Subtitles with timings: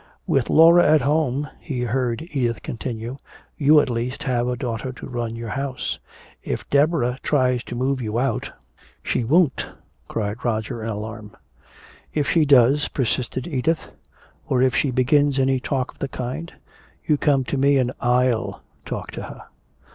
[0.25, 3.17] "With Laura at home," he heard Edith continue,
[3.55, 5.99] "you at least had a daughter to run your house.
[6.41, 8.51] If Deborah tries to move you out"
[9.03, 9.67] "She won't!"
[10.07, 11.37] cried Roger in alarm.
[12.15, 13.91] "If she does," persisted Edith,
[14.47, 16.51] "or if she begins any talk of the kind
[17.05, 19.41] you come to me and I'll talk to her!"